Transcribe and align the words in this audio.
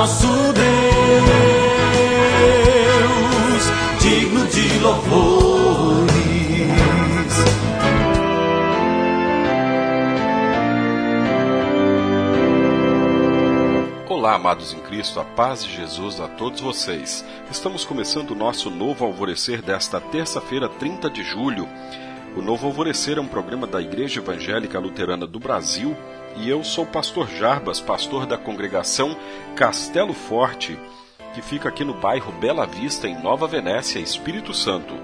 nosso 0.00 0.26
Deus, 0.54 0.64
digno 4.00 4.46
de 4.46 4.78
louvores. 4.78 6.10
Olá, 14.08 14.36
amados 14.36 14.72
em 14.72 14.78
Cristo, 14.78 15.20
a 15.20 15.24
paz 15.24 15.62
de 15.62 15.76
Jesus 15.76 16.18
a 16.18 16.28
todos 16.28 16.62
vocês. 16.62 17.22
Estamos 17.50 17.84
começando 17.84 18.30
o 18.30 18.34
nosso 18.34 18.70
novo 18.70 19.04
alvorecer 19.04 19.60
desta 19.60 20.00
terça-feira, 20.00 20.66
30 20.66 21.10
de 21.10 21.22
julho. 21.22 21.68
O 22.36 22.40
Novo 22.40 22.68
Alvorecer 22.68 23.18
é 23.18 23.20
um 23.20 23.26
programa 23.26 23.66
da 23.66 23.82
Igreja 23.82 24.20
Evangélica 24.20 24.78
Luterana 24.78 25.26
do 25.26 25.40
Brasil 25.40 25.96
e 26.36 26.48
eu 26.48 26.62
sou 26.62 26.84
o 26.84 26.86
pastor 26.86 27.28
Jarbas, 27.28 27.80
pastor 27.80 28.24
da 28.24 28.38
congregação 28.38 29.16
Castelo 29.56 30.14
Forte, 30.14 30.78
que 31.34 31.42
fica 31.42 31.68
aqui 31.68 31.84
no 31.84 31.92
bairro 31.92 32.30
Bela 32.32 32.66
Vista, 32.66 33.08
em 33.08 33.20
Nova 33.20 33.48
Venécia, 33.48 33.98
Espírito 33.98 34.54
Santo. 34.54 34.94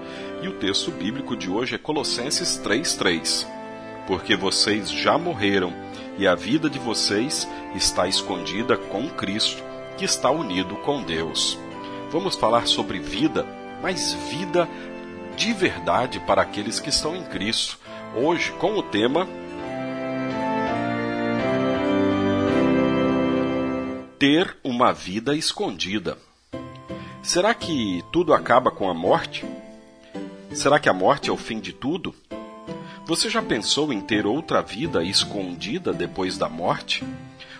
E 0.41 0.47
o 0.47 0.53
texto 0.53 0.89
bíblico 0.89 1.35
de 1.35 1.49
hoje 1.49 1.75
é 1.75 1.77
Colossenses 1.77 2.57
3:3. 2.63 3.45
Porque 4.07 4.37
vocês 4.37 4.89
já 4.89 5.17
morreram 5.17 5.73
e 6.17 6.25
a 6.25 6.33
vida 6.33 6.69
de 6.69 6.79
vocês 6.79 7.45
está 7.75 8.07
escondida 8.07 8.77
com 8.77 9.09
Cristo, 9.09 9.61
que 9.97 10.05
está 10.05 10.31
unido 10.31 10.77
com 10.77 11.03
Deus. 11.03 11.59
Vamos 12.09 12.35
falar 12.35 12.67
sobre 12.67 12.99
vida, 12.99 13.45
mas 13.81 14.13
vida 14.13 14.67
de 15.37 15.53
verdade 15.53 16.19
para 16.21 16.41
aqueles 16.41 16.79
que 16.79 16.89
estão 16.89 17.15
em 17.15 17.23
Cristo. 17.23 17.77
Hoje, 18.15 18.51
com 18.53 18.73
o 18.73 18.81
tema 18.81 19.27
Ter 24.17 24.57
uma 24.63 24.91
vida 24.91 25.35
escondida. 25.35 26.17
Será 27.21 27.53
que 27.53 28.03
tudo 28.11 28.33
acaba 28.33 28.71
com 28.71 28.89
a 28.89 28.93
morte? 28.95 29.45
Será 30.53 30.79
que 30.79 30.89
a 30.89 30.93
morte 30.93 31.29
é 31.29 31.31
o 31.31 31.37
fim 31.37 31.59
de 31.59 31.71
tudo? 31.71 32.15
Você 33.05 33.29
já 33.29 33.43
pensou 33.43 33.93
em 33.93 34.01
ter 34.01 34.25
outra 34.25 34.63
vida 34.63 35.03
escondida 35.03 35.93
depois 35.93 36.35
da 36.35 36.49
morte? 36.49 37.03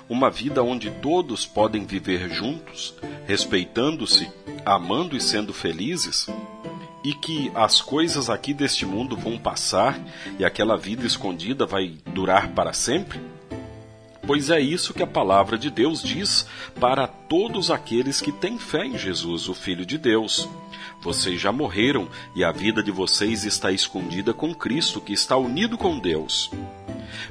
Uma 0.10 0.32
vida 0.32 0.64
onde 0.64 0.90
todos 0.90 1.46
podem 1.46 1.86
viver 1.86 2.28
juntos, 2.28 2.96
respeitando-se, 3.28 4.28
amando 4.66 5.16
e 5.16 5.22
sendo 5.22 5.54
felizes? 5.54 6.28
E 7.03 7.14
que 7.14 7.52
as 7.56 7.81
coisas 7.81 8.30
aqui 8.30 8.53
deste 8.53 8.86
mundo 8.86 9.16
vão 9.16 9.38
passar 9.38 10.00
e 10.40 10.45
aquela 10.45 10.78
vida 10.78 11.06
escondida 11.06 11.66
vai 11.66 11.98
durar 12.14 12.50
para 12.50 12.73
sempre? 12.73 13.20
Pois 14.28 14.50
é 14.50 14.59
isso 14.59 14.94
que 14.94 15.02
a 15.02 15.08
palavra 15.08 15.58
de 15.58 15.70
Deus 15.70 16.04
diz 16.04 16.45
para 16.81 17.08
todos 17.08 17.72
aqueles 17.72 18.20
que 18.20 18.31
têm 18.31 18.59
fé 18.59 18.86
em 18.86 18.98
Jesus, 18.98 19.48
o 19.48 19.54
Filho 19.54 19.86
de 19.86 19.98
Deus. 19.98 20.50
Vocês 21.02 21.39
já 21.39 21.50
morreram 21.50 22.09
e 22.36 22.44
a 22.44 22.52
vida 22.52 22.84
de 22.84 22.92
vocês 22.92 23.45
está 23.45 23.72
escondida 23.72 24.34
com 24.34 24.54
Cristo, 24.54 25.00
que 25.00 25.14
está 25.14 25.38
unido 25.38 25.78
com 25.78 25.98
Deus. 25.98 26.52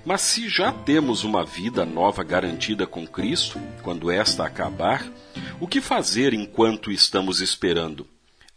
Mas 0.06 0.22
se 0.22 0.48
já 0.48 0.72
temos 0.72 1.22
uma 1.22 1.44
vida 1.44 1.84
nova 1.84 2.24
garantida 2.24 2.86
com 2.86 3.06
Cristo, 3.06 3.60
quando 3.82 4.10
esta 4.10 4.46
acabar, 4.46 5.04
o 5.60 5.68
que 5.68 5.82
fazer 5.82 6.32
enquanto 6.32 6.90
estamos 6.90 7.42
esperando? 7.42 8.06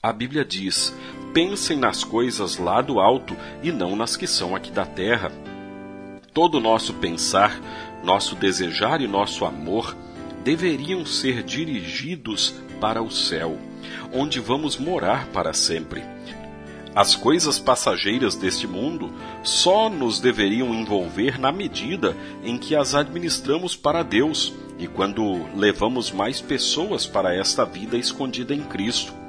A 0.02 0.14
Bíblia 0.14 0.45
diz: 0.45 0.95
pensem 1.33 1.78
nas 1.78 2.05
coisas 2.05 2.55
lá 2.58 2.81
do 2.81 3.02
alto 3.02 3.36
e 3.61 3.69
não 3.69 3.97
nas 3.97 4.16
que 4.16 4.25
são 4.25 4.56
aqui 4.56 4.72
da 4.72 4.86
terra. 4.86 5.30
Todo 6.33 6.56
o 6.56 6.61
nosso 6.61 6.94
pensar, 6.94 7.59
nosso 8.02 8.33
desejar 8.33 9.02
e 9.02 9.08
nosso 9.08 9.44
amor 9.44 9.94
deveriam 10.41 11.06
ser 11.06 11.44
dirigidos 11.44 12.56
para 12.79 13.03
o 13.03 13.12
céu, 13.12 13.57
onde 14.13 14.40
vamos 14.40 14.78
morar 14.78 15.28
para 15.34 15.51
sempre. 15.51 16.02
As 16.96 17.13
coisas 17.13 17.59
passageiras 17.59 18.35
deste 18.35 18.66
mundo 18.66 19.13
só 19.44 19.90
nos 19.90 20.22
deveriam 20.22 20.73
envolver 20.73 21.38
na 21.38 21.52
medida 21.52 22.16
em 22.41 22.57
que 22.57 22.73
as 22.73 22.96
administramos 22.96 23.75
para 23.75 24.02
Deus 24.02 24.53
e 24.78 24.88
quando 24.88 25.46
levamos 25.57 26.09
mais 26.09 26.40
pessoas 26.40 27.06
para 27.06 27.35
esta 27.35 27.66
vida 27.66 27.97
escondida 27.97 28.53
em 28.56 28.63
Cristo. 28.63 29.19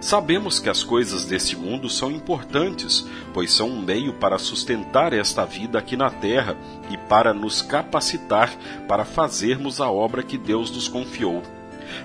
Sabemos 0.00 0.60
que 0.60 0.68
as 0.68 0.82
coisas 0.82 1.24
deste 1.24 1.56
mundo 1.56 1.88
são 1.88 2.10
importantes, 2.10 3.06
pois 3.32 3.50
são 3.52 3.68
um 3.68 3.80
meio 3.80 4.12
para 4.14 4.38
sustentar 4.38 5.12
esta 5.12 5.44
vida 5.44 5.78
aqui 5.78 5.96
na 5.96 6.10
terra 6.10 6.56
e 6.90 6.96
para 6.96 7.34
nos 7.34 7.62
capacitar 7.62 8.50
para 8.86 9.04
fazermos 9.04 9.80
a 9.80 9.90
obra 9.90 10.22
que 10.22 10.38
Deus 10.38 10.70
nos 10.70 10.88
confiou. 10.88 11.42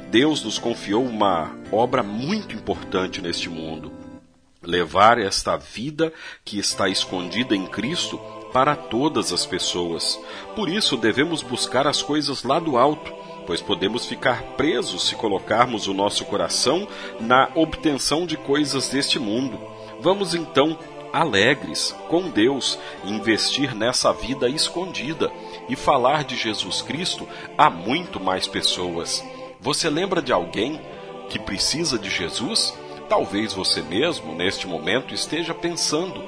Deus 0.09 0.43
nos 0.43 0.57
confiou 0.57 1.03
uma 1.03 1.55
obra 1.71 2.03
muito 2.03 2.55
importante 2.55 3.21
neste 3.21 3.49
mundo. 3.49 3.91
Levar 4.61 5.17
esta 5.17 5.57
vida 5.57 6.13
que 6.45 6.57
está 6.57 6.87
escondida 6.87 7.55
em 7.55 7.65
Cristo 7.65 8.17
para 8.53 8.75
todas 8.75 9.33
as 9.33 9.45
pessoas. 9.45 10.19
Por 10.55 10.69
isso 10.69 10.95
devemos 10.95 11.41
buscar 11.41 11.85
as 11.87 12.01
coisas 12.01 12.43
lá 12.43 12.59
do 12.59 12.77
alto 12.77 13.22
pois 13.45 13.61
podemos 13.61 14.05
ficar 14.05 14.43
presos 14.57 15.07
se 15.07 15.15
colocarmos 15.15 15.87
o 15.87 15.93
nosso 15.93 16.25
coração 16.25 16.87
na 17.19 17.49
obtenção 17.55 18.25
de 18.25 18.37
coisas 18.37 18.89
deste 18.89 19.19
mundo. 19.19 19.59
Vamos 19.99 20.33
então, 20.33 20.77
alegres 21.11 21.95
com 22.09 22.29
Deus, 22.29 22.79
investir 23.05 23.75
nessa 23.75 24.11
vida 24.11 24.49
escondida 24.49 25.31
e 25.69 25.75
falar 25.75 26.23
de 26.23 26.35
Jesus 26.35 26.81
Cristo 26.81 27.27
a 27.57 27.69
muito 27.69 28.19
mais 28.19 28.47
pessoas. 28.47 29.23
Você 29.61 29.89
lembra 29.89 30.21
de 30.21 30.33
alguém 30.33 30.81
que 31.29 31.39
precisa 31.39 31.97
de 31.97 32.09
Jesus? 32.09 32.73
Talvez 33.07 33.53
você 33.53 33.81
mesmo, 33.81 34.33
neste 34.33 34.67
momento, 34.67 35.13
esteja 35.13 35.53
pensando: 35.53 36.23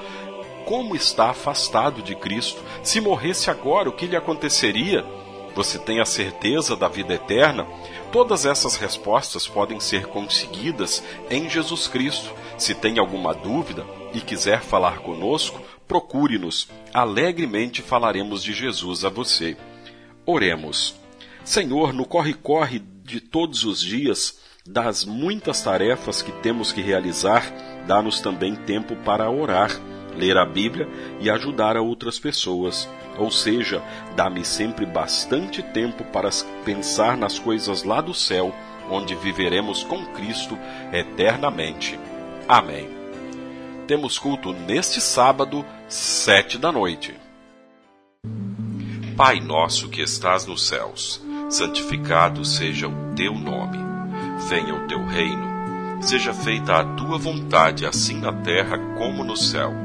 como 0.66 0.96
está 0.96 1.30
afastado 1.30 2.02
de 2.02 2.16
Cristo? 2.16 2.62
Se 2.84 3.02
morresse 3.02 3.50
agora, 3.50 3.90
o 3.90 3.94
que 3.94 4.08
lhe 4.08 4.16
aconteceria? 4.16 5.06
Você 5.56 5.80
tem 5.80 6.02
a 6.02 6.06
certeza 6.06 6.76
da 6.76 6.90
vida 6.90 7.14
eterna? 7.14 7.66
Todas 8.12 8.46
essas 8.46 8.76
respostas 8.76 9.48
podem 9.48 9.80
ser 9.80 10.08
conseguidas 10.08 11.02
em 11.30 11.50
Jesus 11.50 11.88
Cristo. 11.88 12.34
Se 12.58 12.76
tem 12.76 13.00
alguma 13.00 13.34
dúvida 13.34 13.86
e 14.14 14.20
quiser 14.20 14.62
falar 14.62 15.00
conosco, 15.00 15.62
procure-nos. 15.88 16.68
Alegremente 16.94 17.82
falaremos 17.82 18.44
de 18.44 18.54
Jesus 18.54 19.06
a 19.06 19.10
você. 19.10 19.56
Oremos. 20.26 20.96
Senhor, 21.44 21.94
no 21.94 22.06
corre-corre 22.06 22.80
de 23.04 23.22
todos 23.22 23.64
os 23.64 23.80
dias, 23.80 24.40
das 24.68 25.06
muitas 25.06 25.62
tarefas 25.62 26.22
que 26.22 26.32
temos 26.42 26.72
que 26.72 26.82
realizar, 26.82 27.54
dá-nos 27.86 28.20
também 28.20 28.56
tempo 28.56 28.96
para 28.98 29.30
orar, 29.30 29.70
ler 30.16 30.38
a 30.38 30.46
Bíblia 30.46 30.88
e 31.20 31.30
ajudar 31.30 31.78
a 31.78 31.81
outras 31.81 32.18
pessoas. 32.18 32.90
Ou 33.18 33.31
seja, 33.31 33.81
dá-me 34.16 34.44
sempre 34.44 34.86
bastante 34.86 35.62
tempo 35.62 36.03
para 36.06 36.30
pensar 36.64 37.16
nas 37.18 37.40
coisas 37.40 37.84
lá 37.84 38.02
do 38.02 38.14
céu, 38.14 38.54
onde 38.90 39.16
viveremos 39.16 39.84
com 39.84 40.06
Cristo 40.08 40.58
eternamente. 40.92 42.00
Amém. 42.48 42.90
Temos 43.88 44.18
culto 44.18 44.52
neste 44.52 45.00
sábado, 45.00 45.64
sete 45.88 46.58
da 46.58 46.72
noite. 46.72 47.14
Pai 49.16 49.40
nosso 49.40 49.88
que 49.90 50.02
estás 50.02 50.46
nos 50.46 50.68
céus, 50.68 51.24
santificado 51.50 52.44
seja 52.44 52.88
o 52.88 53.14
teu 53.16 53.34
nome. 53.34 53.78
Venha 54.50 54.75
o 54.75 54.88
teu 54.88 55.06
reino. 55.06 55.56
Seja 56.02 56.34
feita 56.34 56.75
a 56.75 56.84
tua 56.96 57.18
vontade, 57.18 57.86
assim 57.86 58.20
na 58.20 58.34
terra 58.34 58.78
como 58.98 59.24
no 59.24 59.38
céu. 59.38 59.85